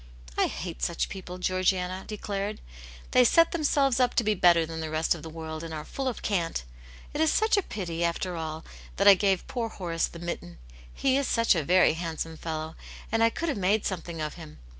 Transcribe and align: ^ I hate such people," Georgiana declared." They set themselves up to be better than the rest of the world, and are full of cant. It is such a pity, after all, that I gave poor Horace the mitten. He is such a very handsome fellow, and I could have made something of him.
^ 0.37 0.43
I 0.43 0.47
hate 0.47 0.81
such 0.81 1.09
people," 1.09 1.37
Georgiana 1.37 2.05
declared." 2.07 2.59
They 3.11 3.23
set 3.23 3.51
themselves 3.51 3.99
up 3.99 4.15
to 4.15 4.23
be 4.23 4.33
better 4.33 4.65
than 4.65 4.79
the 4.79 4.89
rest 4.89 5.13
of 5.13 5.21
the 5.21 5.29
world, 5.29 5.63
and 5.63 5.75
are 5.75 5.85
full 5.85 6.07
of 6.07 6.23
cant. 6.23 6.63
It 7.13 7.21
is 7.21 7.31
such 7.31 7.55
a 7.55 7.61
pity, 7.61 8.03
after 8.03 8.35
all, 8.35 8.65
that 8.95 9.07
I 9.07 9.13
gave 9.13 9.45
poor 9.47 9.69
Horace 9.69 10.07
the 10.07 10.17
mitten. 10.17 10.57
He 10.91 11.17
is 11.17 11.27
such 11.27 11.53
a 11.53 11.61
very 11.61 11.93
handsome 11.93 12.35
fellow, 12.35 12.75
and 13.11 13.23
I 13.23 13.29
could 13.29 13.49
have 13.49 13.59
made 13.59 13.85
something 13.85 14.19
of 14.21 14.33
him. 14.33 14.57